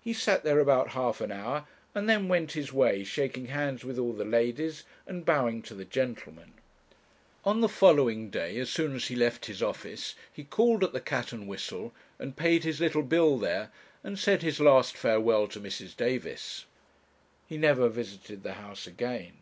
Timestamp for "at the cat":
10.84-11.32